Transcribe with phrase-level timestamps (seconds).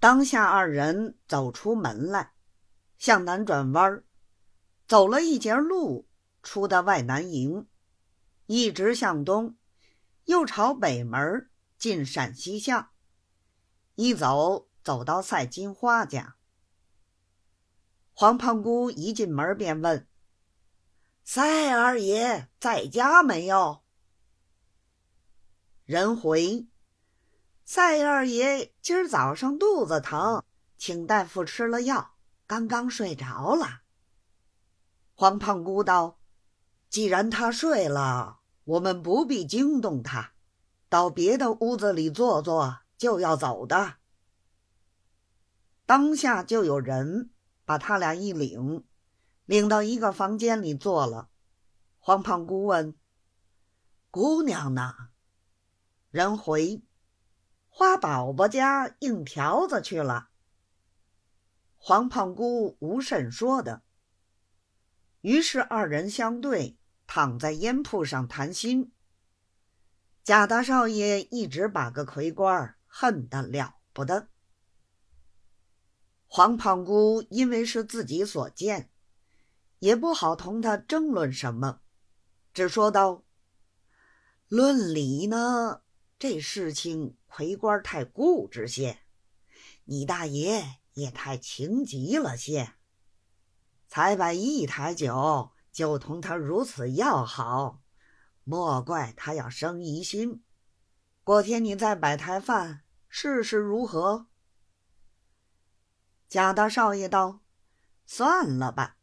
[0.00, 2.32] 当下二人走出门来，
[2.98, 4.04] 向南转弯，
[4.86, 6.08] 走了一截路，
[6.40, 7.66] 出的外南营，
[8.46, 9.56] 一直向东，
[10.26, 12.90] 又朝北门进陕西巷，
[13.96, 16.36] 一走走到赛金花家。
[18.12, 20.06] 黄胖姑一进门便问
[21.24, 23.82] ：“赛二爷在家没有？”
[25.84, 26.68] 人回。
[27.70, 30.42] 赛二爷今儿早上肚子疼，
[30.78, 32.14] 请大夫吃了药，
[32.46, 33.82] 刚刚睡着了。
[35.14, 36.18] 黄胖姑道
[36.88, 40.32] ：“既然他睡了，我们不必惊动他，
[40.88, 43.96] 到别的屋子里坐坐，就要走的。”
[45.84, 47.28] 当下就有人
[47.66, 48.82] 把他俩一领，
[49.44, 51.28] 领到一个房间里坐了。
[51.98, 52.96] 黄胖姑问
[54.10, 54.94] ：“姑娘呢？”
[56.10, 56.80] 人回。
[57.78, 60.30] 花宝宝家应条子去了。
[61.76, 63.84] 黄胖姑无甚说的，
[65.20, 68.90] 于是二人相对躺在烟铺上谈心。
[70.24, 74.26] 贾大少爷一直把个魁官恨得了不得。
[76.26, 78.90] 黄胖姑因为是自己所见，
[79.78, 81.78] 也不好同他争论什么，
[82.52, 83.22] 只说道
[84.50, 85.82] ：“论理呢。”
[86.18, 88.98] 这事情魁官太固执些，
[89.84, 92.74] 你大爷也太情急了些。
[93.86, 97.82] 才摆一台酒，就同他如此要好，
[98.42, 100.42] 莫怪他要生疑心。
[101.22, 104.26] 过天你再摆台饭，试试如何？
[106.28, 107.44] 贾大少爷道
[108.04, 108.96] ：“算了吧，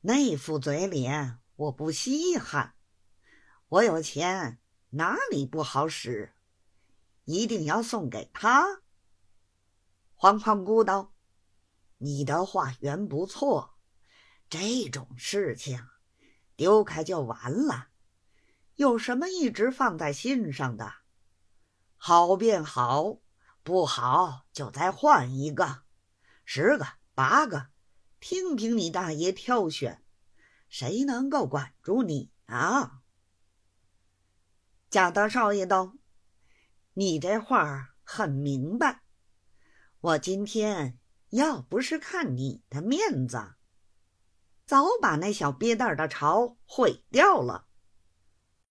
[0.00, 2.76] 那副嘴脸我不稀罕。
[3.68, 4.58] 我有钱，
[4.90, 6.32] 哪里不好使？”
[7.26, 8.80] 一定要送给他。
[10.14, 11.12] 黄胖姑道
[11.98, 13.76] ：“你的话原不错，
[14.48, 15.86] 这种事情
[16.56, 17.88] 丢开就完了，
[18.76, 20.94] 有什么一直放在心上的？
[21.96, 23.18] 好便好，
[23.62, 25.82] 不好就再换一个，
[26.44, 27.70] 十个八个，
[28.20, 30.04] 听凭你大爷挑选，
[30.68, 33.02] 谁能够管住你啊？”
[34.88, 35.92] 贾大少爷道。
[36.98, 39.02] 你这话很明白，
[40.00, 40.98] 我今天
[41.28, 43.56] 要不是看你的面子，
[44.64, 47.65] 早把那小鳖蛋的巢毁掉了。